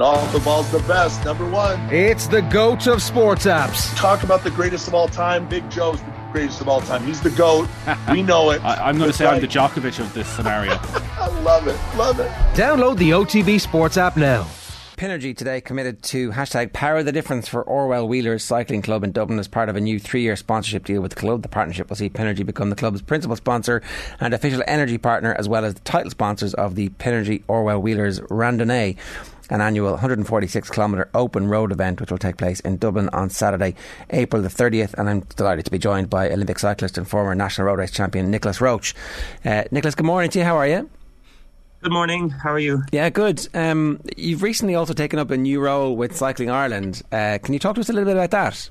[0.00, 1.80] Off the ball's the best, number one.
[1.92, 3.92] It's the GOAT of sports apps.
[3.96, 5.48] Talk about the greatest of all time.
[5.48, 7.04] Big Joe's the greatest of all time.
[7.04, 7.68] He's the GOAT.
[8.12, 8.64] We know it.
[8.64, 10.70] I, am going to say I'm the Djokovic of this scenario.
[11.18, 11.76] I love it.
[11.96, 12.30] Love it.
[12.54, 14.46] Download the OTB Sports app now.
[14.96, 19.40] Pinergy today committed to hashtag Power the Difference for Orwell Wheelers Cycling Club in Dublin
[19.40, 21.42] as part of a new three year sponsorship deal with the club.
[21.42, 23.82] The partnership will see Pinergy become the club's principal sponsor
[24.20, 28.20] and official energy partner, as well as the title sponsors of the Pinergy Orwell Wheelers
[28.20, 28.96] Randonnée
[29.50, 33.74] an annual 146 kilometre open road event which will take place in Dublin on Saturday,
[34.10, 34.94] April the 30th.
[34.94, 38.30] And I'm delighted to be joined by Olympic cyclist and former national road race champion
[38.30, 38.94] Nicolas Roche.
[39.44, 40.44] Uh, Nicholas, good morning to you.
[40.44, 40.88] How are you?
[41.80, 42.30] Good morning.
[42.30, 42.82] How are you?
[42.90, 43.46] Yeah, good.
[43.54, 47.02] Um, you've recently also taken up a new role with Cycling Ireland.
[47.12, 48.68] Uh, can you talk to us a little bit about that?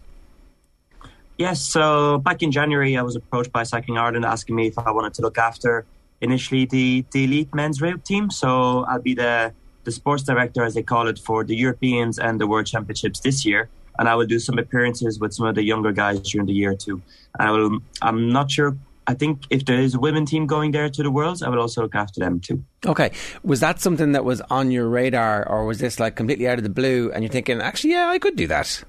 [1.38, 1.62] Yes.
[1.62, 5.14] So back in January, I was approached by Cycling Ireland asking me if I wanted
[5.16, 5.86] to look after
[6.20, 8.30] initially the, the elite men's route team.
[8.30, 9.54] So I'll be the
[9.88, 13.46] the sports director, as they call it, for the Europeans and the World Championships this
[13.46, 13.70] year.
[13.98, 16.76] And I will do some appearances with some of the younger guys during the year
[16.76, 17.02] too.
[17.40, 17.80] I will.
[18.02, 18.76] I'm not sure.
[19.12, 21.62] I think if there is a women team going there to the Worlds, I will
[21.62, 22.62] also look after them too.
[22.86, 23.12] Okay,
[23.44, 26.64] was that something that was on your radar, or was this like completely out of
[26.64, 27.10] the blue?
[27.14, 28.84] And you're thinking, actually, yeah, I could do that.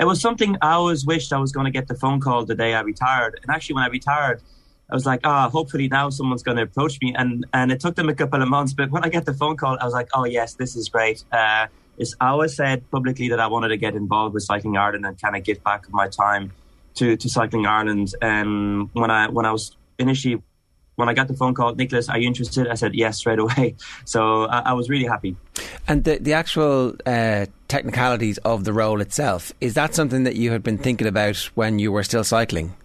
[0.00, 2.54] It was something I always wished I was going to get the phone call the
[2.54, 3.38] day I retired.
[3.42, 4.40] And actually, when I retired,
[4.90, 7.14] I was like, ah, oh, hopefully now someone's going to approach me.
[7.16, 9.56] And and it took them a couple of months, but when I get the phone
[9.56, 11.24] call, I was like, oh yes, this is great.
[11.32, 11.66] Uh,
[12.20, 15.36] I always said publicly that I wanted to get involved with Cycling Ireland and kind
[15.36, 16.52] of give back my time
[16.96, 18.14] to to Cycling Ireland.
[18.20, 20.42] And when I when I was initially
[20.96, 22.68] when I got the phone call, Nicholas, are you interested?
[22.68, 23.76] I said yes straight away.
[24.04, 25.36] So I, I was really happy.
[25.88, 30.50] And the the actual uh, technicalities of the role itself is that something that you
[30.52, 32.76] had been thinking about when you were still cycling?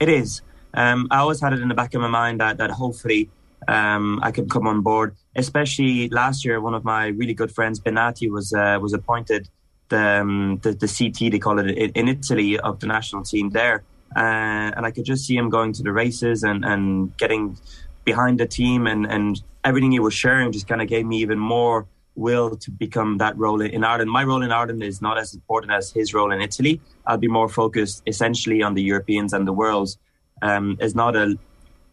[0.00, 0.40] It is.
[0.74, 3.30] Um, I always had it in the back of my mind that, that hopefully
[3.68, 5.16] um, I could come on board.
[5.36, 9.48] Especially last year, one of my really good friends, Bennati, was uh, was appointed
[9.88, 13.84] the, um, the, the CT they call it in, Italy of the national team there,
[14.16, 17.58] uh, and I could just see him going to the races and, and getting
[18.04, 21.38] behind the team and, and everything he was sharing just kind of gave me even
[21.38, 24.10] more will to become that role in Ireland.
[24.10, 26.80] My role in Ireland is not as important as his role in Italy.
[27.06, 29.98] I'll be more focused essentially on the Europeans and the worlds
[30.42, 31.38] um, is not a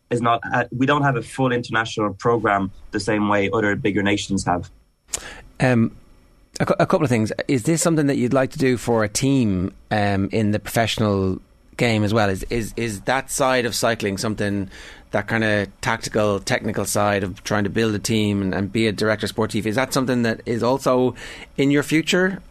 [0.09, 4.03] is not a, we don't have a full international program the same way other bigger
[4.03, 4.69] nations have.
[5.59, 5.95] Um,
[6.59, 7.31] a, a, couple of things.
[7.47, 11.39] Is this something that you'd like to do for a team um, in the professional
[11.77, 12.29] game as well?
[12.29, 14.69] Is is is that side of cycling something?
[15.11, 18.85] That kind of tactical, technical side of trying to build a team and, and be
[18.85, 21.15] a director sportif, is that something that is also
[21.57, 22.43] in your future?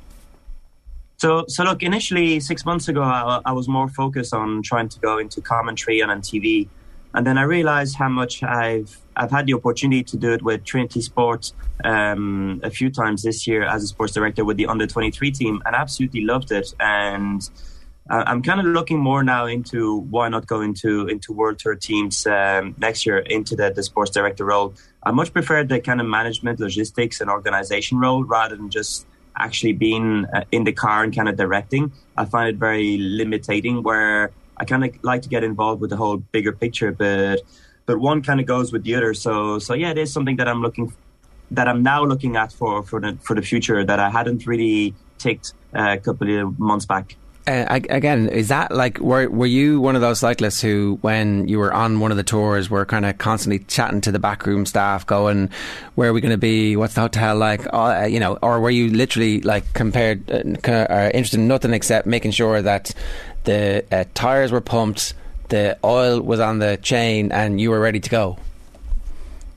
[1.18, 5.00] So, so look, initially six months ago, I, I, was more focused on trying to
[5.00, 6.68] go into commentary and on TV,
[7.12, 10.62] and then I realized how much I've I've had the opportunity to do it with
[10.62, 14.86] Trinity Sports um, a few times this year as a sports director with the under
[14.86, 16.72] twenty three team, and absolutely loved it.
[16.78, 17.42] And
[18.08, 22.28] I'm kind of looking more now into why not go into into World Tour teams
[22.28, 24.72] um, next year into the, the sports director role.
[25.02, 29.04] I much prefer the kind of management, logistics, and organization role rather than just
[29.38, 33.82] actually being uh, in the car and kind of directing, I find it very limiting.
[33.82, 37.40] Where I kind of like to get involved with the whole bigger picture, but
[37.86, 39.14] but one kind of goes with the other.
[39.14, 40.92] So so yeah, it is something that I'm looking
[41.50, 44.94] that I'm now looking at for for the for the future that I hadn't really
[45.18, 47.16] ticked uh, a couple of months back
[47.46, 51.58] uh, again, is that like were were you one of those cyclists who, when you
[51.58, 55.06] were on one of the tours, were kind of constantly chatting to the backroom staff,
[55.06, 55.48] going,
[55.94, 56.76] "Where are we going to be?
[56.76, 61.10] What's the hotel like?" Uh, you know, or were you literally like compared, uh, uh,
[61.14, 62.94] interested in nothing except making sure that
[63.44, 65.14] the uh, tires were pumped,
[65.48, 68.36] the oil was on the chain, and you were ready to go?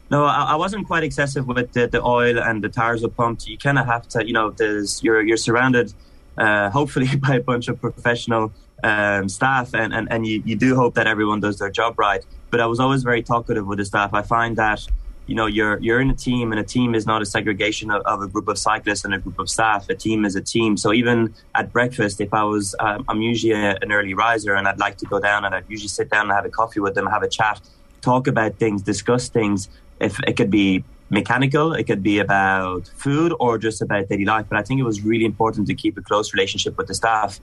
[0.09, 3.47] No, I, wasn't quite excessive with the, the oil and the tires were pumped.
[3.47, 5.93] You kind of have to, you know, there's you're you're surrounded
[6.37, 8.51] uh, hopefully by a bunch of professional
[8.83, 12.25] um, staff, and, and, and you, you do hope that everyone does their job right.
[12.49, 14.13] But I was always very talkative with the staff.
[14.13, 14.85] I find that
[15.27, 18.01] you know you're you're in a team, and a team is not a segregation of,
[18.03, 19.87] of a group of cyclists and a group of staff.
[19.89, 20.75] A team is a team.
[20.77, 24.67] So even at breakfast, if I was, um, I'm usually a, an early riser, and
[24.67, 26.95] I'd like to go down, and I'd usually sit down and have a coffee with
[26.95, 27.61] them, have a chat,
[28.01, 29.69] talk about things, discuss things.
[29.99, 31.73] If it could be mechanical.
[31.73, 34.47] It could be about food or just about daily life.
[34.49, 37.39] But I think it was really important to keep a close relationship with the staff.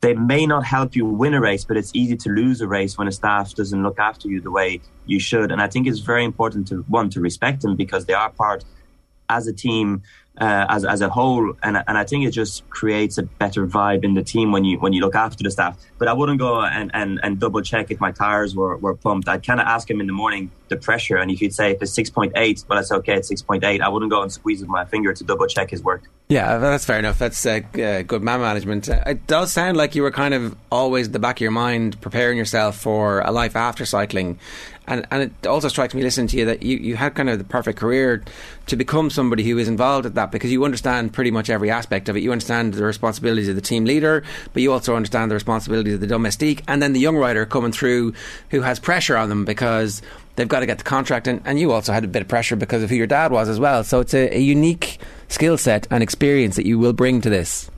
[0.00, 2.98] They may not help you win a race, but it's easy to lose a race
[2.98, 5.50] when a staff doesn't look after you the way you should.
[5.50, 8.64] And I think it's very important to one to respect them because they are part
[9.30, 10.02] as a team
[10.38, 14.04] uh, as as a whole, and and I think it just creates a better vibe
[14.04, 15.78] in the team when you when you look after the staff.
[15.98, 19.28] But I wouldn't go and and, and double check if my tires were, were pumped.
[19.28, 21.82] I'd kind of ask him in the morning the pressure, and if he'd say if
[21.82, 23.14] it's six point eight, well, that's okay.
[23.14, 23.80] It's six point eight.
[23.80, 26.02] I wouldn't go and squeeze with my finger to double check his work.
[26.28, 27.18] Yeah, that's fair enough.
[27.18, 28.88] That's uh, uh, good man management.
[28.88, 31.50] Uh, it does sound like you were kind of always at the back of your
[31.50, 34.38] mind preparing yourself for a life after cycling.
[34.86, 37.38] And, and it also strikes me listening to you that you, you had kind of
[37.38, 38.22] the perfect career
[38.66, 42.08] to become somebody who is involved at that because you understand pretty much every aspect
[42.08, 42.22] of it.
[42.22, 44.22] You understand the responsibilities of the team leader,
[44.52, 47.72] but you also understand the responsibilities of the domestique and then the young rider coming
[47.72, 48.12] through
[48.50, 50.02] who has pressure on them because
[50.36, 51.26] they've got to get the contract.
[51.28, 53.48] And, and you also had a bit of pressure because of who your dad was
[53.48, 53.84] as well.
[53.84, 54.98] So it's a, a unique
[55.28, 57.70] skill set and experience that you will bring to this.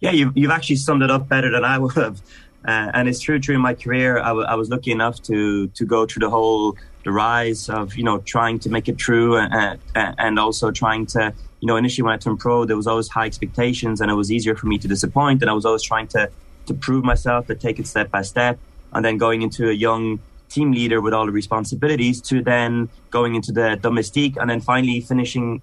[0.00, 2.20] Yeah, you've, you've actually summed it up better than I would have.
[2.66, 3.38] Uh, and it's true.
[3.40, 6.76] Through my career, I, w- I was lucky enough to to go through the whole
[7.04, 11.32] the rise of you know trying to make it true and, and also trying to
[11.60, 14.32] you know initially when I turned pro, there was always high expectations, and it was
[14.32, 15.42] easier for me to disappoint.
[15.42, 16.30] And I was always trying to
[16.66, 18.58] to prove myself, to take it step by step,
[18.92, 20.18] and then going into a young
[20.48, 25.00] team leader with all the responsibilities to then going into the domestique and then finally
[25.00, 25.60] finishing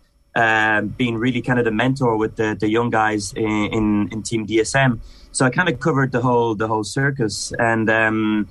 [0.98, 4.46] being really kind of the mentor with the, the young guys in, in, in Team
[4.48, 5.00] DSM.
[5.32, 8.50] So I kind of covered the whole the whole circus, and um,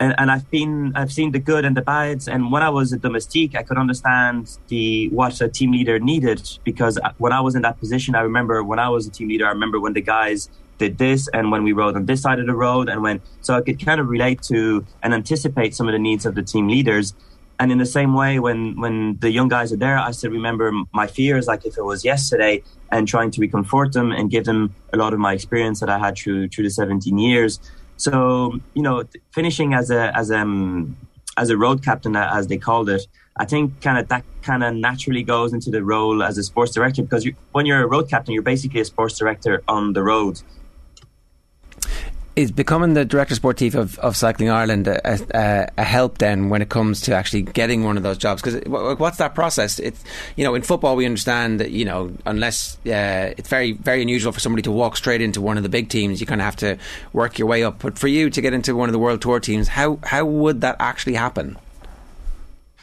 [0.00, 2.26] and, and I've been I've seen the good and the bads.
[2.26, 6.42] And when I was a Domestique, I could understand the what a team leader needed
[6.64, 9.46] because when I was in that position, I remember when I was a team leader,
[9.46, 10.48] I remember when the guys
[10.78, 13.54] did this and when we rode on this side of the road and when so
[13.54, 16.66] I could kind of relate to and anticipate some of the needs of the team
[16.66, 17.14] leaders.
[17.62, 20.72] And in the same way, when when the young guys are there, I still remember
[20.92, 22.60] my fears, like if it was yesterday,
[22.90, 25.96] and trying to reconfort them and give them a lot of my experience that I
[26.00, 27.60] had through through the 17 years.
[27.98, 30.96] So you know, finishing as a as um,
[31.36, 33.06] as a road captain, as they called it,
[33.36, 36.72] I think kind of that kind of naturally goes into the role as a sports
[36.72, 40.02] director because you, when you're a road captain, you're basically a sports director on the
[40.02, 40.42] road
[42.34, 45.00] is becoming the director sportif of, of Cycling Ireland a,
[45.34, 48.40] a, a, help then when it comes to actually getting one of those jobs?
[48.40, 48.62] Because
[48.98, 49.78] what's that process?
[49.78, 50.02] It's
[50.36, 54.32] you know in football we understand that you know unless uh, it's very very unusual
[54.32, 56.56] for somebody to walk straight into one of the big teams, you kind of have
[56.56, 56.78] to
[57.12, 57.80] work your way up.
[57.80, 60.62] But for you to get into one of the world tour teams, how how would
[60.62, 61.58] that actually happen?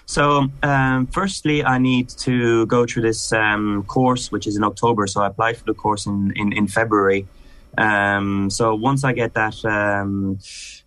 [0.06, 5.06] So, um, firstly, I need to go through this um, course, which is in October.
[5.06, 7.28] So, I applied for the course in, in, in February.
[7.78, 10.40] Um, so once I get that um,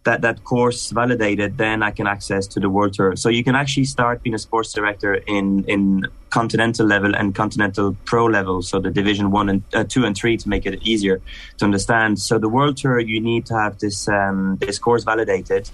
[0.04, 3.16] that that course validated, then I can access to the World Tour.
[3.16, 7.96] So you can actually start being a sports director in in continental level and continental
[8.04, 8.62] pro level.
[8.62, 11.20] So the Division One and uh, Two and Three to make it easier
[11.58, 12.18] to understand.
[12.18, 15.70] So the World Tour, you need to have this um, this course validated.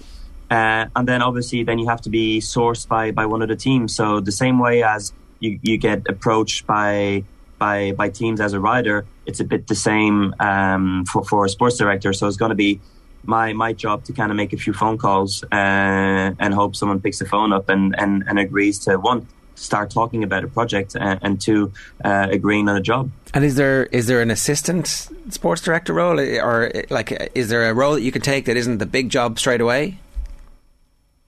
[0.51, 3.55] Uh, and then obviously, then you have to be sourced by by one of the
[3.55, 3.95] teams.
[3.95, 7.23] So the same way as you, you get approached by
[7.57, 11.49] by by teams as a rider, it's a bit the same um, for for a
[11.49, 12.11] sports director.
[12.13, 12.79] So it's going to be
[13.23, 16.99] my my job to kind of make a few phone calls uh, and hope someone
[16.99, 20.95] picks the phone up and and, and agrees to one start talking about a project
[20.95, 21.71] and, uh, and two
[22.03, 23.11] uh, agreeing on a job.
[23.33, 24.87] And is there is there an assistant
[25.29, 28.79] sports director role, or like is there a role that you can take that isn't
[28.79, 29.99] the big job straight away?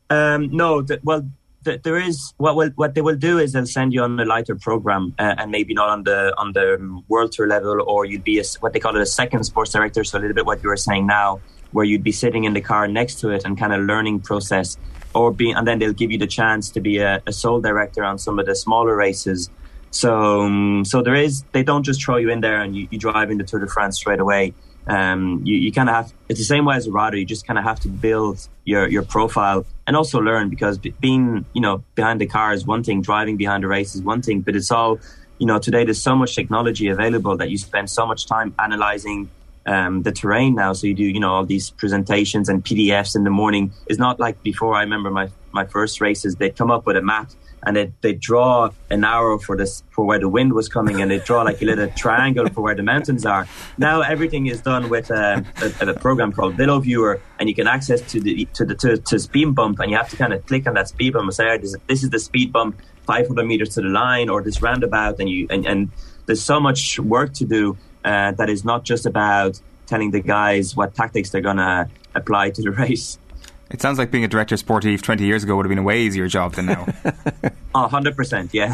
[0.09, 1.25] Um, no, th- well,
[1.63, 4.55] there is what will, what they will do is they'll send you on a lighter
[4.55, 8.39] program uh, and maybe not on the on the world tour level or you'd be
[8.39, 10.69] a, what they call it a second sports director so a little bit what you
[10.69, 11.39] were saying now
[11.71, 14.77] where you'd be sitting in the car next to it and kind of learning process
[15.13, 18.03] or be and then they'll give you the chance to be a, a sole director
[18.03, 19.49] on some of the smaller races.
[19.91, 22.97] So um, so there is they don't just throw you in there and you, you
[22.97, 24.53] drive into Tour de France straight away
[24.87, 27.45] um, you, you kind of have it's the same way as a rider you just
[27.45, 31.83] kind of have to build your your profile and also learn because being you know
[31.95, 34.71] behind the car is one thing driving behind a race is one thing but it's
[34.71, 34.99] all
[35.37, 39.29] you know today there's so much technology available that you spend so much time analyzing
[39.65, 40.73] um, the terrain now.
[40.73, 43.71] So you do you know all these presentations and pdfs in the morning.
[43.87, 47.01] It's not like before i remember my my first races they'd come up with a
[47.01, 47.29] map
[47.63, 51.11] and they they draw an arrow for this for where the wind was coming, and
[51.11, 53.47] they draw like a little triangle for where the mountains are.
[53.77, 55.45] Now everything is done with a,
[55.81, 59.19] a, a program called VeloViewer, and you can access to the to the to, to
[59.19, 61.57] speed bump, and you have to kind of click on that speed bump and say,
[61.57, 65.29] this, this is the speed bump, 500 meters to the line, or this roundabout, and
[65.29, 65.89] you and, and
[66.25, 70.75] there's so much work to do uh, that is not just about telling the guys
[70.75, 73.17] what tactics they're gonna apply to the race.
[73.71, 76.01] It sounds like being a director sportif 20 years ago would have been a way
[76.01, 76.85] easier job than now.
[77.73, 78.73] oh, 100%, yeah.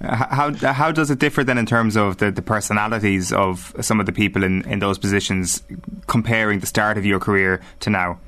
[0.00, 4.06] how, how does it differ then in terms of the, the personalities of some of
[4.06, 5.64] the people in, in those positions
[6.06, 8.20] comparing the start of your career to now?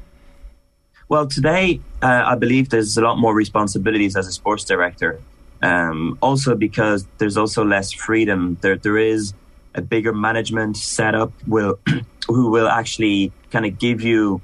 [1.09, 5.21] Well, today, uh, I believe there's a lot more responsibilities as a sports director.
[5.63, 8.59] Um, also because there's also less freedom.
[8.61, 9.33] There there is
[9.75, 11.79] a bigger management setup will
[12.27, 14.43] who will actually kind of give you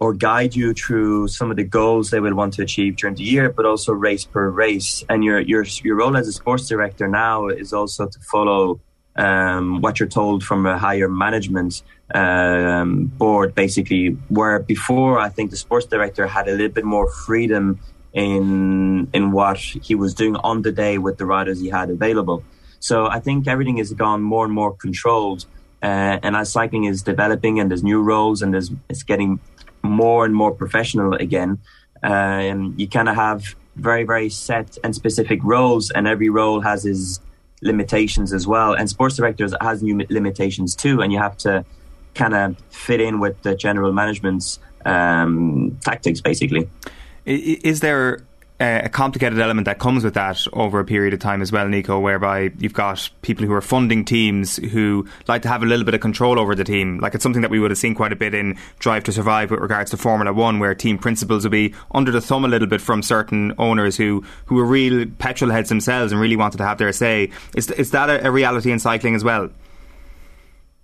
[0.00, 3.24] or guide you through some of the goals they will want to achieve during the
[3.24, 5.04] year, but also race per race.
[5.08, 8.80] And your your your role as a sports director now is also to follow
[9.16, 11.82] um, what you're told from a higher management
[12.14, 14.10] um, board, basically.
[14.28, 17.80] Where before, I think the sports director had a little bit more freedom
[18.12, 22.44] in in what he was doing on the day with the riders he had available.
[22.80, 25.46] So I think everything has gone more and more controlled.
[25.82, 29.38] Uh, and as cycling is developing and there's new roles and there's it's getting
[29.82, 31.58] more and more professional again,
[32.02, 36.84] um, you kind of have very very set and specific roles, and every role has
[36.84, 37.20] its
[37.62, 38.72] limitations as well.
[38.74, 41.64] And sports directors has new limitations too, and you have to
[42.14, 46.68] kind of fit in with the general management's um, tactics, basically.
[47.24, 48.20] Is there
[48.60, 52.00] a complicated element that comes with that over a period of time as well, Nico,
[52.00, 55.94] whereby you've got people who are funding teams who like to have a little bit
[55.94, 56.98] of control over the team.
[56.98, 59.52] Like it's something that we would have seen quite a bit in Drive to Survive
[59.52, 62.66] with regards to Formula One, where team principals would be under the thumb a little
[62.66, 66.64] bit from certain owners who, who are real petrol heads themselves and really wanted to
[66.64, 67.30] have their say.
[67.54, 69.50] Is, is that a, a reality in cycling as well?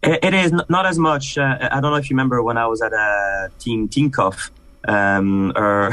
[0.07, 1.39] It is not as much.
[1.39, 4.51] Uh, I don't know if you remember when I was at a team Tinkoff
[4.89, 5.91] um, our,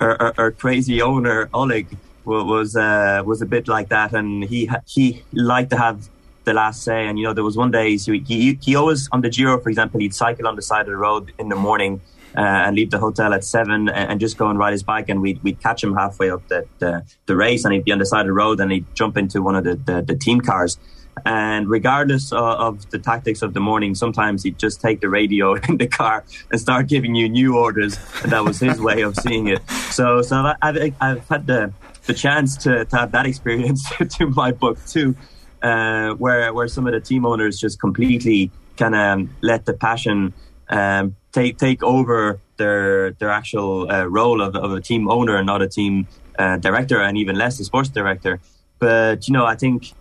[0.00, 1.86] our, our, crazy owner Oleg
[2.24, 6.08] was uh, was a bit like that, and he he liked to have
[6.44, 7.06] the last say.
[7.06, 10.00] And you know, there was one day he he always on the Giro, for example,
[10.00, 12.00] he'd cycle on the side of the road in the morning.
[12.34, 15.10] Uh, and leave the hotel at seven and, and, just go and ride his bike
[15.10, 17.98] and we'd, we'd catch him halfway up the, the, the, race and he'd be on
[17.98, 20.40] the side of the road and he'd jump into one of the, the, the team
[20.40, 20.78] cars
[21.24, 25.54] and regardless of, of, the tactics of the morning, sometimes he'd just take the radio
[25.68, 27.98] in the car and start giving you new orders.
[28.22, 29.60] And that was his way of seeing it.
[29.90, 31.72] So, so I've, I've had the,
[32.06, 35.14] the chance to, to have that experience to my book too,
[35.62, 40.32] uh, where, where some of the team owners just completely kind of let the passion
[40.70, 45.46] um, take, take over their, their actual uh, role of, of a team owner and
[45.46, 48.40] not a team uh, director and even less a sports director.
[48.78, 49.92] But, you know, I think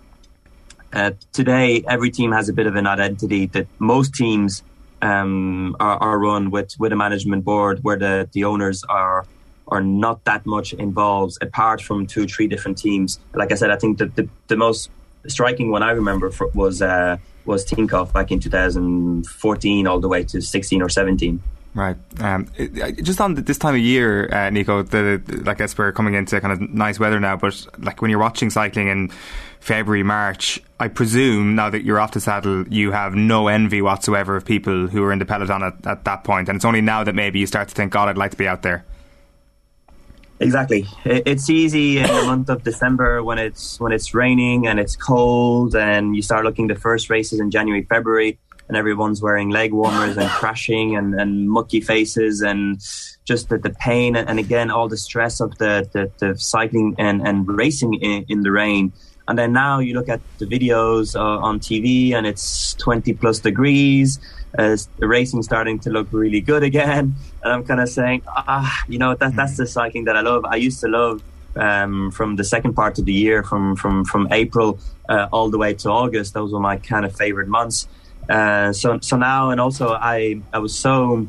[0.93, 4.63] uh, today, every team has a bit of an identity that most teams
[5.01, 9.25] um, are, are, run with, with a management board where the, the owners are
[9.67, 13.19] are not that much involved apart from two, three different teams.
[13.33, 14.89] Like I said, I think the, the, the most
[15.27, 20.41] striking one I remember was uh, was Tinkoff back in 2014 all the way to
[20.41, 21.41] 16 or 17.
[21.73, 21.95] Right.
[22.19, 22.47] Um,
[23.01, 26.39] just on this time of year, uh, Nico, the, the, I guess we're coming into
[26.41, 29.09] kind of nice weather now, but like when you're watching cycling in
[29.61, 34.35] February, March, I presume now that you're off the saddle, you have no envy whatsoever
[34.35, 36.49] of people who are in the peloton at, at that point.
[36.49, 38.47] and it's only now that maybe you start to think, God, I'd like to be
[38.47, 38.83] out there.
[40.41, 40.87] Exactly.
[41.05, 45.75] It's easy in the month of December when it's when it's raining and it's cold,
[45.75, 48.39] and you start looking the first races in January, February
[48.71, 52.79] and everyone's wearing leg warmers and crashing and, and mucky faces and
[53.25, 56.95] just the, the pain and, and again all the stress of the, the, the cycling
[56.97, 58.93] and, and racing in, in, the rain.
[59.27, 63.39] And then now you look at the videos uh, on TV and it's 20 plus
[63.39, 64.19] degrees.
[64.57, 67.15] Uh, the racing starting to look really good again.
[67.43, 70.45] And I'm kind of saying, ah, you know, that, that's the cycling that I love.
[70.45, 71.21] I used to love
[71.57, 75.57] um, from the second part of the year, from from from April uh, all the
[75.57, 76.35] way to August.
[76.35, 77.87] Those were my kind of favorite months.
[78.31, 81.27] Uh, so so now and also I I was so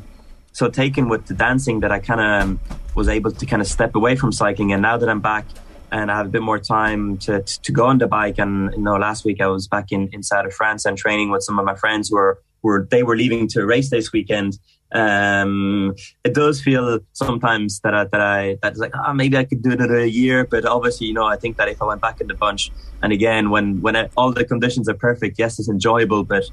[0.53, 3.95] so taken with the dancing that I kind of was able to kind of step
[3.95, 4.71] away from cycling.
[4.71, 5.45] And now that I'm back
[5.91, 8.81] and I have a bit more time to to go on the bike, and you
[8.81, 11.65] know, last week I was back in inside of France and training with some of
[11.65, 14.57] my friends who were were they were leaving to race this weekend.
[14.93, 19.43] Um, it does feel sometimes that I, that I that's like ah oh, maybe I
[19.43, 22.21] could do another year, but obviously you know I think that if I went back
[22.21, 25.69] in the bunch and again when when it, all the conditions are perfect, yes, it's
[25.69, 26.43] enjoyable, but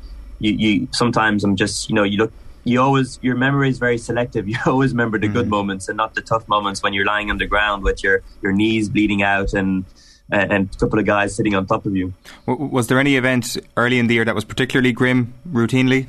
[0.40, 2.32] you, you sometimes I'm just you know you look
[2.64, 4.48] you always your memory is very selective.
[4.48, 7.30] You always remember the mm good moments and not the tough moments when you're lying
[7.30, 9.84] on the ground with your your knees bleeding out and
[10.32, 12.12] and a couple of guys sitting on top of you.
[12.46, 16.06] Was there any event early in the year that was particularly grim routinely?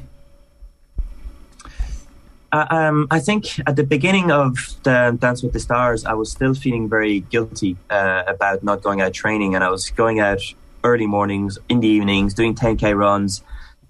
[2.52, 6.32] Uh, um, I think at the beginning of the Dance with the Stars, I was
[6.32, 10.42] still feeling very guilty uh, about not going out training, and I was going out
[10.84, 13.42] early mornings, in the evenings, doing 10k runs,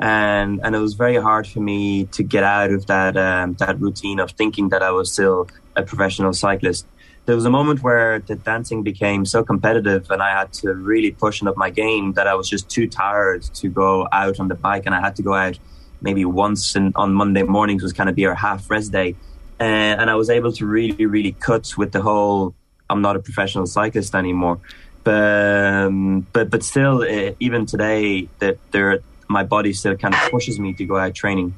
[0.01, 3.79] and and it was very hard for me to get out of that um, that
[3.79, 6.85] routine of thinking that I was still a professional cyclist.
[7.27, 11.11] There was a moment where the dancing became so competitive, and I had to really
[11.11, 14.55] push up my game that I was just too tired to go out on the
[14.55, 15.59] bike, and I had to go out
[16.01, 19.15] maybe once in, on Monday mornings was kind of be our half rest day,
[19.59, 22.55] and, and I was able to really really cut with the whole
[22.89, 24.59] I'm not a professional cyclist anymore.
[25.03, 28.99] but um, but but still, uh, even today, that there
[29.31, 31.53] my body still kind of pushes me to go out training.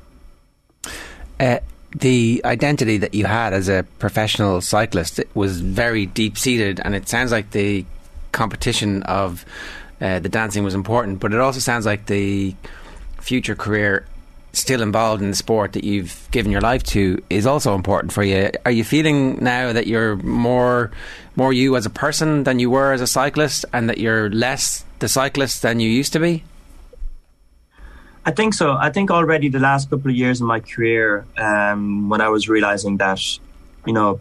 [1.39, 1.59] Uh,
[1.95, 7.07] the identity that you had as a professional cyclist was very deep seated, and it
[7.07, 7.85] sounds like the
[8.31, 9.45] competition of
[10.01, 12.55] uh, the dancing was important, but it also sounds like the
[13.19, 14.05] future career
[14.53, 18.23] still involved in the sport that you've given your life to is also important for
[18.23, 18.51] you.
[18.65, 20.91] Are you feeling now that you're more
[21.35, 24.85] more you as a person than you were as a cyclist and that you're less
[24.99, 26.43] the cyclist than you used to be?
[28.25, 28.77] I think so.
[28.79, 32.47] I think already the last couple of years of my career, um, when I was
[32.47, 33.19] realizing that,
[33.85, 34.19] you know,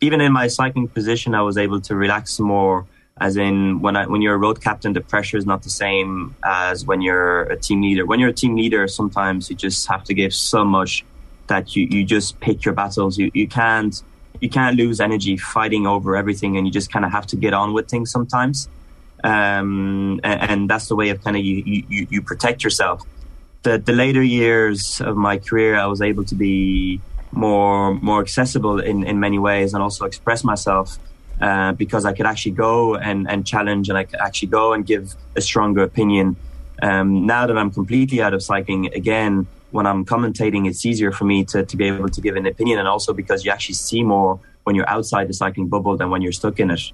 [0.00, 2.86] even in my cycling position, I was able to relax more
[3.20, 6.34] as in when I, when you're a road captain, the pressure is not the same
[6.44, 8.06] as when you're a team leader.
[8.06, 11.04] When you're a team leader, sometimes you just have to give so much
[11.46, 13.18] that you, you just pick your battles.
[13.18, 14.02] You you can't
[14.40, 17.52] you can't lose energy fighting over everything, and you just kind of have to get
[17.52, 18.68] on with things sometimes.
[19.24, 23.02] Um, and, and, that's the way of kind of you, you you protect yourself.
[23.62, 27.00] The the later years of my career, I was able to be
[27.30, 30.98] more more accessible in in many ways, and also express myself
[31.42, 34.86] uh, because I could actually go and, and challenge and I could actually go and
[34.86, 36.36] give a stronger opinion.
[36.80, 41.24] Um, now that I'm completely out of cycling, again, when I'm commentating, it's easier for
[41.24, 44.02] me to, to be able to give an opinion and also because you actually see
[44.02, 46.92] more when you're outside the cycling bubble than when you're stuck in it.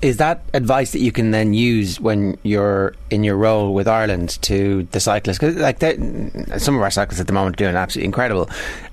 [0.00, 4.40] Is that advice that you can then use when you're in your role with Ireland
[4.42, 5.38] to the cyclists?
[5.38, 5.80] Because like
[6.60, 8.48] some of our cyclists at the moment are doing absolutely incredible,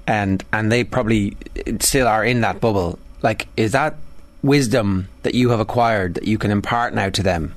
[0.07, 1.37] and and they probably
[1.79, 2.97] still are in that bubble.
[3.21, 3.95] Like, is that
[4.41, 7.53] wisdom that you have acquired that you can impart now to them?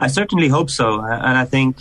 [0.00, 1.76] I certainly hope so, and I think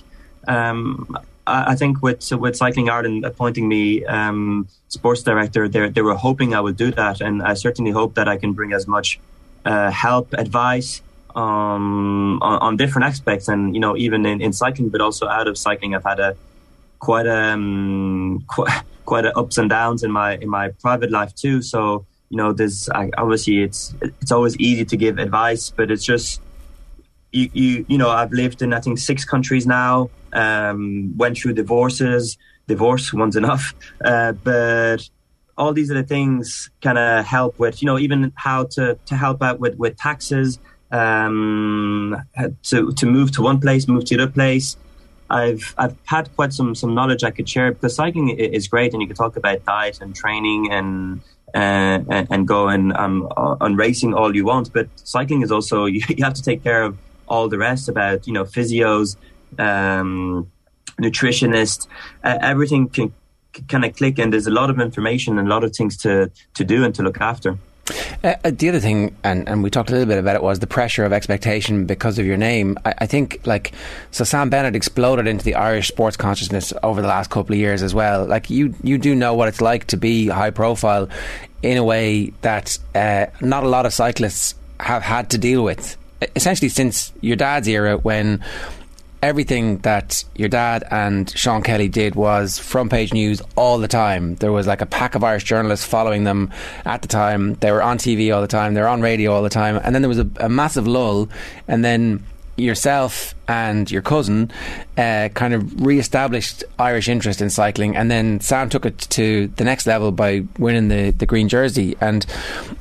[0.47, 6.15] um, I think with with Cycling Ireland appointing me um, sports director, they they were
[6.15, 9.19] hoping I would do that, and I certainly hope that I can bring as much
[9.65, 11.01] uh, help, advice
[11.36, 15.48] um, on, on, different aspects, and you know even in, in cycling, but also out
[15.48, 16.36] of cycling, I've had a
[17.00, 21.36] quite a um, quite, quite a ups and downs in my in my private life
[21.36, 21.62] too.
[21.62, 26.41] So you know, there's obviously it's it's always easy to give advice, but it's just
[27.31, 30.10] you you you know I've lived in I think six countries now.
[30.34, 32.37] Um, went through divorces,
[32.68, 35.09] divorce one's enough, uh, but
[35.57, 39.41] all these other things kind of help with you know even how to to help
[39.41, 40.59] out with with taxes,
[40.91, 42.15] um,
[42.63, 44.77] to to move to one place, move to the other place.
[45.29, 49.01] I've I've had quite some some knowledge I could share because cycling is great and
[49.01, 51.22] you can talk about diet and training and
[51.55, 54.72] uh, and go and um, on racing all you want.
[54.74, 58.27] But cycling is also you, you, have to take care of all the rest about
[58.27, 59.15] you know physios,
[59.57, 60.51] um,
[61.01, 61.87] nutritionists,
[62.24, 63.13] uh, everything can
[63.68, 66.31] kind of click, and there's a lot of information and a lot of things to
[66.53, 67.57] to do and to look after.
[68.24, 70.57] Uh, uh, the other thing, and, and we talked a little bit about it, was
[70.59, 72.77] the pressure of expectation because of your name.
[72.83, 73.74] I, I, think, like,
[74.09, 77.83] so Sam Bennett exploded into the Irish sports consciousness over the last couple of years
[77.83, 78.25] as well.
[78.25, 81.09] Like, you, you do know what it's like to be high profile
[81.61, 85.96] in a way that uh, not a lot of cyclists have had to deal with.
[86.35, 88.44] Essentially, since your dad's era, when
[89.25, 94.35] everything that your dad and Sean Kelly did was front page news all the time.
[94.35, 96.51] There was like a pack of Irish journalists following them
[96.85, 97.55] at the time.
[97.55, 98.75] They were on TV all the time.
[98.75, 99.81] They were on radio all the time.
[99.83, 101.27] And then there was a, a massive lull.
[101.68, 102.24] And then
[102.57, 104.51] yourself and your cousin
[104.98, 109.66] uh, kind of re-established Irish interest in cycling, and then Sam took it to the
[109.66, 111.98] next level by winning the, the green jersey.
[112.00, 112.25] And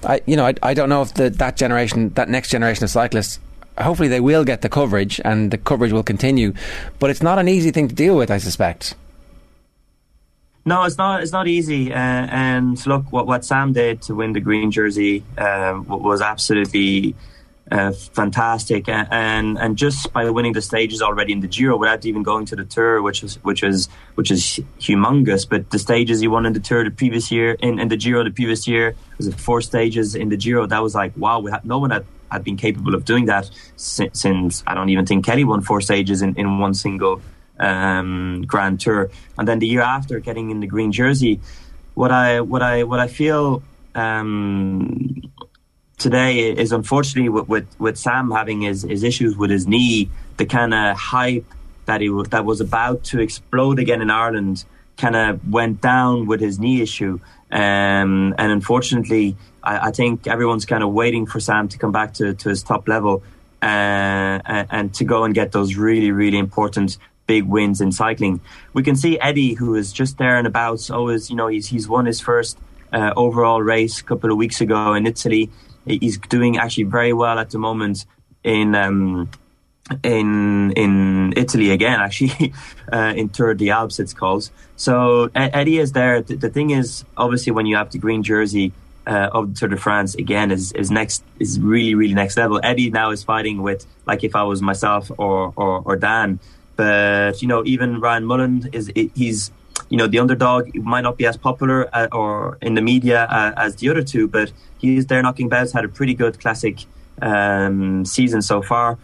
[0.04, 2.90] I, you know, I, I don't know if the, that generation, that next generation of
[2.90, 3.40] cyclists
[3.78, 6.52] hopefully they will get the coverage and the coverage will continue.
[6.98, 8.94] But it's not an easy thing to deal with, I suspect.
[10.66, 11.22] No, it's not.
[11.22, 11.92] It's not easy.
[11.92, 17.14] Uh, and look, what what Sam did to win the green jersey uh, was absolutely
[17.70, 18.88] uh, fantastic.
[18.88, 22.56] And and just by winning the stages already in the Giro, without even going to
[22.56, 25.46] the Tour, which was which was which is humongous.
[25.46, 28.24] But the stages he won in the Tour the previous year, in, in the Giro
[28.24, 30.64] the previous year, was four stages in the Giro.
[30.64, 31.40] That was like wow.
[31.40, 34.90] We had no one had had been capable of doing that since, since I don't
[34.90, 37.22] even think Kelly won four stages in, in one single
[37.58, 39.10] um, Grand Tour.
[39.38, 41.40] And then the year after, getting in the green jersey,
[41.94, 43.62] what I what I what I feel
[43.94, 45.22] um,
[45.98, 50.46] today is unfortunately with, with, with Sam having his, his issues with his knee, the
[50.46, 51.46] kind of hype
[51.86, 54.64] that he that was about to explode again in Ireland
[54.96, 57.18] kind of went down with his knee issue.
[57.50, 62.14] Um, and unfortunately, I, I, think everyone's kind of waiting for Sam to come back
[62.14, 63.22] to, to his top level
[63.62, 68.40] uh, and, to go and get those really, really important big wins in cycling.
[68.72, 71.88] We can see Eddie, who is just there and about, always, you know, he's, he's
[71.88, 72.58] won his first
[72.92, 75.50] uh, overall race a couple of weeks ago in Italy.
[75.86, 78.04] He's doing actually very well at the moment
[78.42, 79.30] in um,
[80.02, 82.52] in in Italy again, actually
[82.92, 84.50] uh, in Tour de Alps it's called.
[84.76, 86.22] So Eddie is there.
[86.22, 88.72] The, the, thing is, obviously, when you have the green jersey
[89.06, 92.60] uh, of the Tour de France again, is is next is really really next level.
[92.62, 96.40] Eddie now is fighting with like if I was myself or or, or Dan,
[96.76, 99.52] but you know even Ryan Mullen is he's
[99.90, 103.52] you know the underdog might not be as popular uh, or in the media uh,
[103.56, 105.72] as the other two, but he's there knocking bells.
[105.72, 106.86] Had a pretty good classic
[107.20, 108.98] um, season so far.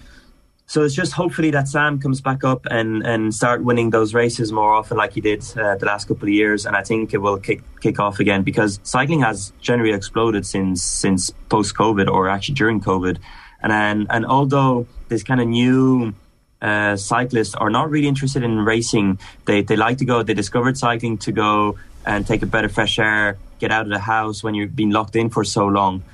[0.70, 4.52] So it's just hopefully that Sam comes back up and, and start winning those races
[4.52, 7.18] more often like he did uh, the last couple of years, and I think it
[7.18, 12.28] will kick kick off again because cycling has generally exploded since since post COVID or
[12.28, 13.18] actually during COVID,
[13.64, 16.14] and and, and although this kind of new
[16.62, 19.18] uh, cyclists are not really interested in racing.
[19.46, 20.22] They they like to go.
[20.22, 23.98] They discovered cycling to go and take a better fresh air, get out of the
[23.98, 26.04] house when you've been locked in for so long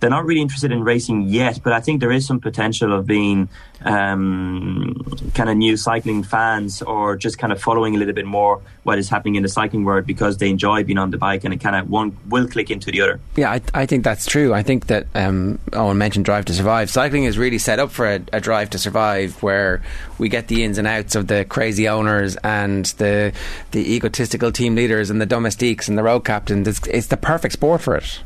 [0.00, 3.06] they're not really interested in racing yet, but I think there is some potential of
[3.06, 3.48] being
[3.84, 4.94] um,
[5.34, 8.98] kind of new cycling fans or just kind of following a little bit more what
[8.98, 11.58] is happening in the cycling world because they enjoy being on the bike and it
[11.58, 13.20] kind of one will click into the other.
[13.36, 14.54] Yeah, I, I think that's true.
[14.54, 16.90] I think that um, Owen mentioned Drive to Survive.
[16.90, 19.82] Cycling is really set up for a, a Drive to Survive where
[20.18, 23.32] we get the ins and outs of the crazy owners and the
[23.72, 26.66] the egotistical team leaders and the domestiques and the road captains.
[26.66, 28.20] It's, it's the perfect sport for it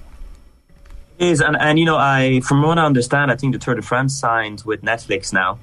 [1.23, 3.83] is, and, and you know, I from what I understand, I think the Tour de
[3.83, 5.59] France signed with Netflix now.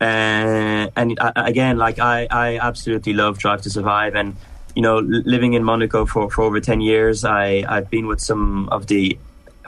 [0.00, 4.36] Uh, and uh, again, like I, I absolutely love Drive to Survive, and
[4.74, 8.68] you know, living in Monaco for, for over ten years, I I've been with some
[8.70, 9.18] of the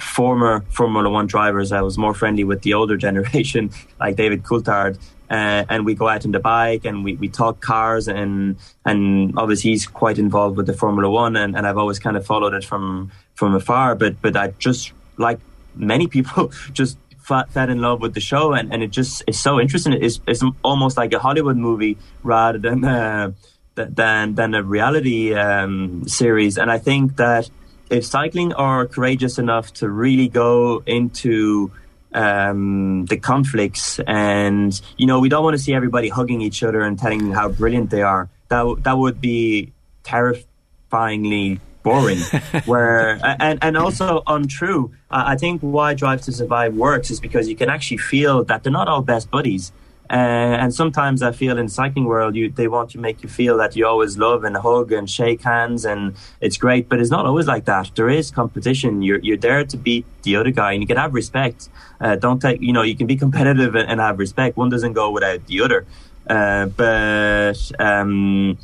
[0.00, 1.70] former Formula One drivers.
[1.72, 4.98] I was more friendly with the older generation, like David Coulthard.
[5.30, 9.32] Uh, and we go out on the bike and we, we talk cars and and
[9.38, 12.52] obviously he's quite involved with the Formula One and, and I've always kind of followed
[12.52, 13.94] it from from afar.
[13.94, 15.38] But but I just like
[15.74, 19.60] many people, just fell in love with the show, and, and it just is so
[19.60, 19.94] interesting.
[19.94, 23.32] It's, it's almost like a Hollywood movie rather than uh,
[23.74, 26.58] than than a reality um, series.
[26.58, 27.48] And I think that
[27.90, 31.72] if cycling are courageous enough to really go into
[32.12, 36.82] um, the conflicts, and you know, we don't want to see everybody hugging each other
[36.82, 38.28] and telling how brilliant they are.
[38.48, 39.72] That that would be
[40.02, 42.18] terrifyingly boring.
[42.64, 44.90] where and and also untrue.
[45.10, 48.72] I think why Drive to Survive works is because you can actually feel that they're
[48.72, 49.70] not all best buddies.
[50.10, 53.28] Uh, and sometimes I feel in the cycling world, you, they want to make you
[53.28, 56.88] feel that you always love and hug and shake hands, and it's great.
[56.90, 57.90] But it's not always like that.
[57.94, 59.00] There is competition.
[59.00, 61.68] You're you're there to beat the other guy, and you can have respect.
[62.00, 64.56] Uh, don't take you know you can be competitive and, and, have respect.
[64.56, 65.86] One doesn't go without the other.
[66.28, 68.58] Uh, but um,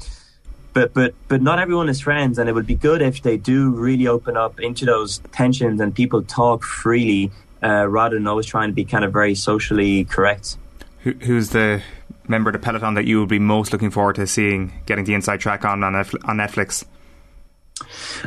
[0.73, 3.71] but but but not everyone is friends, and it would be good if they do
[3.71, 7.31] really open up into those tensions and people talk freely
[7.63, 10.57] uh, rather than always trying to be kind of very socially correct.
[11.01, 11.83] Who, who's the
[12.29, 15.15] member of the peloton that you would be most looking forward to seeing getting the
[15.15, 16.85] inside track on on, on Netflix?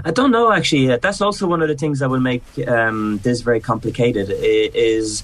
[0.04, 0.98] I don't know actually.
[0.98, 4.30] That's also one of the things that will make um, this very complicated.
[4.30, 5.24] Is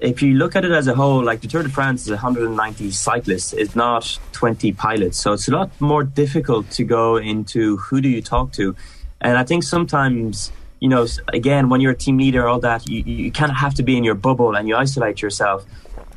[0.00, 2.90] if you look at it as a whole, like the Tour de France is 190
[2.90, 5.18] cyclists, it's not 20 pilots.
[5.18, 8.74] So it's a lot more difficult to go into who do you talk to.
[9.20, 13.02] And I think sometimes, you know, again, when you're a team leader, all that, you,
[13.02, 15.64] you kind of have to be in your bubble and you isolate yourself.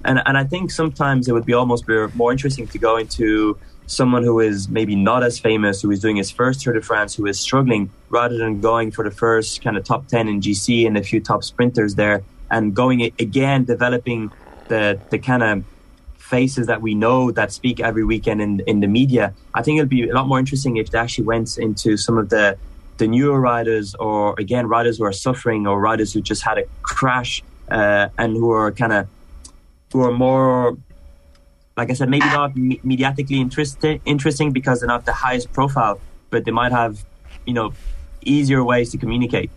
[0.04, 1.86] And, and I think sometimes it would be almost
[2.16, 6.18] more interesting to go into someone who is maybe not as famous, who is doing
[6.18, 9.78] his first Tour de France, who is struggling, rather than going for the first kind
[9.78, 14.32] of top 10 in GC and a few top sprinters there and going again developing
[14.68, 15.64] the the kind of
[16.18, 19.34] faces that we know that speak every weekend in in the media.
[19.54, 22.30] I think it'll be a lot more interesting if they actually went into some of
[22.30, 22.58] the
[22.98, 26.66] the newer riders or again riders who are suffering or riders who just had a
[26.82, 29.08] crash uh, and who are kind of
[29.94, 30.78] who are more
[31.78, 36.00] like I said maybe not me- mediatically interesting interesting because they're not the highest profile
[36.30, 37.06] but they might have
[37.46, 37.74] you know
[38.24, 39.50] easier ways to communicate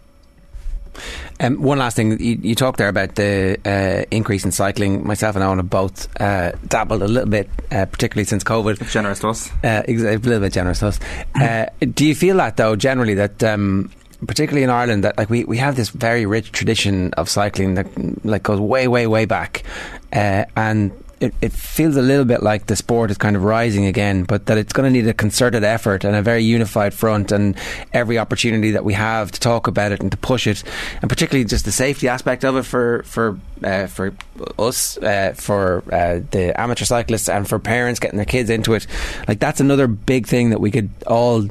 [1.40, 5.06] um, one last thing, you, you, talked there about the uh, increase in cycling.
[5.06, 8.80] Myself and Owen have both uh, dabbled a little bit, uh, particularly since COVID.
[8.80, 9.50] It's generous to us.
[9.64, 11.00] Uh, a little bit generous to us.
[11.34, 13.90] Uh, do you feel that though, generally, that um,
[14.26, 17.86] particularly in Ireland, that like we, we have this very rich tradition of cycling that
[18.24, 19.64] like goes way, way, way back,
[20.12, 23.84] uh, and it, it feels a little bit like the sport is kind of rising
[23.84, 27.30] again, but that it's going to need a concerted effort and a very unified front,
[27.30, 27.56] and
[27.92, 30.64] every opportunity that we have to talk about it and to push it,
[31.02, 34.14] and particularly just the safety aspect of it for for uh, for
[34.58, 38.86] us, uh, for uh, the amateur cyclists, and for parents getting their kids into it.
[39.28, 41.46] Like that's another big thing that we could all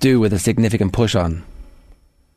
[0.00, 1.42] do with a significant push on.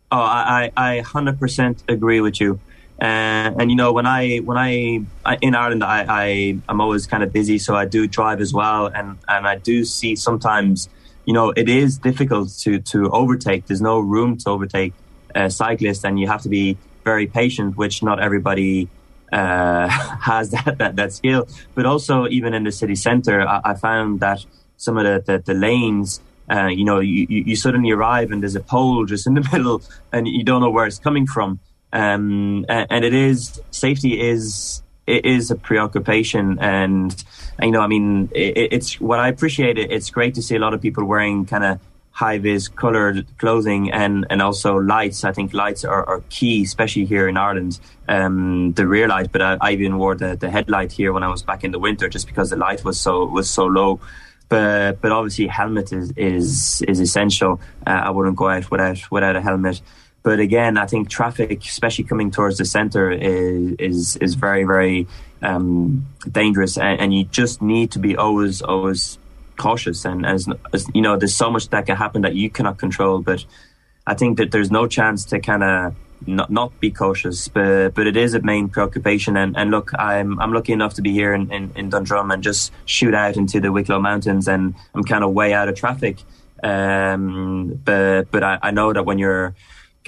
[0.10, 2.62] Oh, I I hundred percent agree with you.
[3.00, 7.06] Uh, and you know, when I when I, I in Ireland, I, I I'm always
[7.06, 10.90] kind of busy, so I do drive as well, and and I do see sometimes,
[11.26, 13.68] you know, it is difficult to to overtake.
[13.68, 14.94] There's no room to overtake
[15.36, 18.90] a cyclist, and you have to be very patient, which not everybody
[19.32, 19.88] uh,
[20.22, 21.48] has that, that that skill.
[21.76, 24.44] But also, even in the city centre, I, I found that
[24.78, 26.20] some of the the, the lanes.
[26.50, 29.82] Uh, you know, you, you suddenly arrive and there's a pole just in the middle,
[30.14, 31.60] and you don't know where it's coming from
[31.94, 37.24] um, and it is safety is it is a preoccupation, and
[37.62, 39.78] you know, I mean, it, it's what I appreciate.
[39.78, 41.80] It, it's great to see a lot of people wearing kind of
[42.12, 45.24] high vis colored clothing and and also lights.
[45.24, 47.80] I think lights are, are key, especially here in Ireland.
[48.10, 51.30] Um, the rear light, but I, I even wore the, the headlight here when I
[51.30, 54.02] was back in the winter, just because the light was so was so low
[54.50, 57.60] but but obviously helmet is is is essential.
[57.86, 59.82] Uh, I wouldn't go out without without a helmet.
[60.28, 65.08] But again, I think traffic, especially coming towards the center, is is, is very very
[65.42, 69.18] um, dangerous, and, and, you just need to be always always
[69.56, 70.04] cautious.
[70.04, 73.22] And as, as, you know, there's so much that can happen that you cannot control.
[73.22, 73.46] But
[74.06, 78.06] I think that there's no chance to kind of not not be cautious, but but
[78.06, 79.38] it is a main preoccupation.
[79.38, 82.44] And, and look, I'm I'm lucky enough to be here in, in, in Dundrum and
[82.44, 86.18] just shoot out into the Wicklow Mountains, and I'm kind of way out of traffic.
[86.62, 89.56] Um, but but I, I know that when you're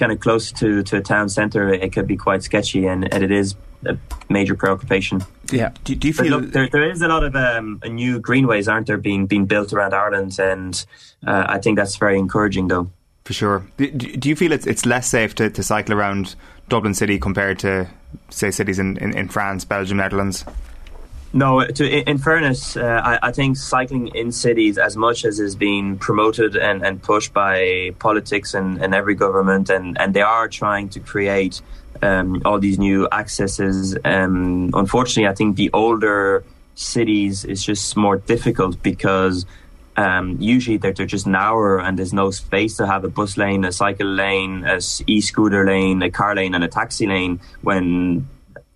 [0.00, 3.22] kind of close to, to a town centre, it could be quite sketchy, and, and
[3.22, 3.96] it is a
[4.28, 5.22] major preoccupation.
[5.52, 5.70] Yeah.
[5.84, 8.88] Do, do you feel look, there, there is a lot of um, new greenways, aren't
[8.88, 10.84] there, being being built around Ireland, and
[11.24, 12.90] uh, I think that's very encouraging, though.
[13.24, 13.64] For sure.
[13.76, 16.34] Do, do you feel it's it's less safe to, to cycle around
[16.68, 17.86] Dublin City compared to
[18.30, 20.44] say cities in, in, in France, Belgium, Netherlands?
[21.32, 25.54] No, to, in fairness, uh, I, I, think cycling in cities, as much as is
[25.54, 30.48] being promoted and, and pushed by politics and, and every government, and, and they are
[30.48, 31.62] trying to create
[32.02, 33.96] um, all these new accesses.
[34.04, 39.46] Um, unfortunately, I think the older cities is just more difficult because
[39.96, 43.64] um, usually they're, they're just narrower and there's no space to have a bus lane,
[43.64, 48.28] a cycle lane, a e-scooter lane, a car lane, and a taxi lane when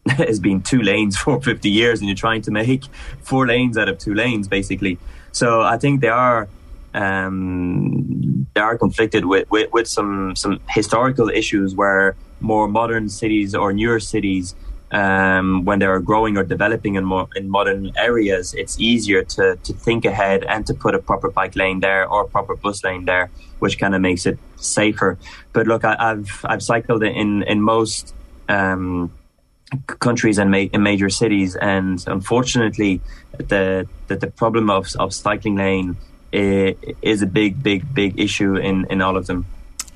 [0.18, 2.84] has been two lanes for 50 years and you're trying to make
[3.22, 4.98] four lanes out of two lanes basically
[5.32, 6.48] so i think they are
[6.94, 13.52] um, they are conflicted with, with, with some some historical issues where more modern cities
[13.52, 14.54] or newer cities
[14.94, 19.72] um, when they're growing or developing in more in modern areas, it's easier to, to
[19.72, 23.04] think ahead and to put a proper bike lane there or a proper bus lane
[23.04, 25.18] there, which kind of makes it safer.
[25.52, 28.14] But look, I, have I've cycled in in most
[28.48, 29.10] um,
[29.86, 31.56] countries and ma- in major cities.
[31.56, 33.00] And unfortunately,
[33.38, 35.96] the the, the problem of, of cycling lane
[36.32, 39.46] is a big, big, big issue in, in all of them.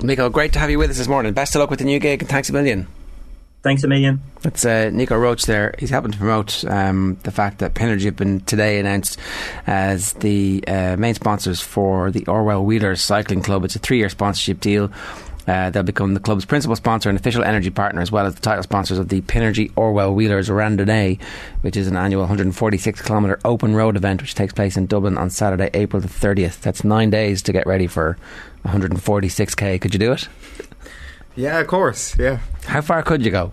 [0.01, 1.33] Nico, great to have you with us this morning.
[1.33, 2.87] Best of luck with the new gig and thanks a million.
[3.63, 4.21] Thanks a million.
[4.45, 5.75] It's uh, Nico Roche there.
[5.81, 9.19] He's helping to promote um, the fact that Pinergy have been today announced
[9.67, 13.65] as the uh, main sponsors for the Orwell Wheelers Cycling Club.
[13.65, 14.93] It's a three year sponsorship deal
[15.49, 18.41] uh, they'll become the club's principal sponsor and official energy partner, as well as the
[18.41, 21.21] title sponsors of the Pinergy Orwell Wheelers Randonnée,
[21.63, 25.31] which is an annual 146 kilometre open road event which takes place in Dublin on
[25.31, 26.61] Saturday, April the 30th.
[26.61, 28.19] That's nine days to get ready for
[28.67, 29.81] 146k.
[29.81, 30.29] Could you do it?
[31.35, 32.19] Yeah, of course.
[32.19, 32.41] Yeah.
[32.65, 33.53] How far could you go?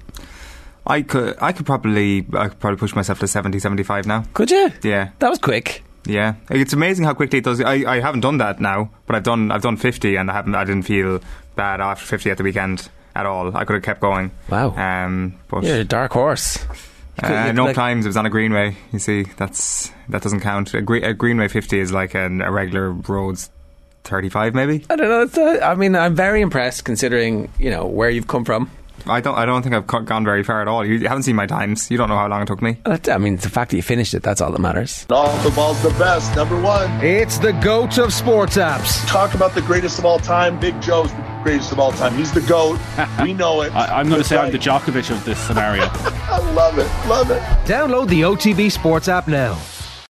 [0.87, 1.35] I could.
[1.41, 2.25] I could probably.
[2.33, 4.25] I could probably push myself to 70, 75 now.
[4.33, 4.71] Could you?
[4.83, 5.11] Yeah.
[5.19, 5.84] That was quick.
[6.05, 7.61] Yeah, it's amazing how quickly it does.
[7.61, 10.55] I, I haven't done that now, but I've done I've done fifty, and I haven't
[10.55, 11.19] I didn't feel
[11.55, 13.55] bad after 50 at the weekend at all.
[13.55, 14.31] I could have kept going.
[14.49, 14.75] Wow.
[14.75, 16.63] Um, but You're a dark horse.
[17.23, 18.05] Uh, no like climbs.
[18.05, 18.75] It was on a greenway.
[18.91, 20.73] You see, that's that doesn't count.
[20.73, 23.49] A, gre- a greenway 50 is like an, a regular roads
[24.03, 24.85] 35, maybe.
[24.89, 25.43] I don't know.
[25.43, 28.69] Uh, I mean, I'm very impressed considering you know where you've come from.
[29.07, 29.35] I don't.
[29.35, 30.85] I don't think I've gone very far at all.
[30.85, 31.89] You haven't seen my times.
[31.91, 32.77] You don't know how long it took me.
[32.85, 35.05] I mean, the fact that you finished it, that's all that matters.
[35.11, 36.35] Off the ball's the best.
[36.35, 36.89] Number one.
[37.03, 39.05] It's the GOAT of sports apps.
[39.07, 40.59] Talk about the greatest of all time.
[40.59, 42.15] Big Joe's the greatest of all time.
[42.15, 42.79] He's the GOAT.
[43.21, 43.73] we know it.
[43.75, 44.45] I, am going to say right.
[44.45, 45.83] I'm the Djokovic of this scenario.
[45.91, 46.89] I love it.
[47.07, 47.41] Love it.
[47.67, 49.59] Download the OTB Sports app now.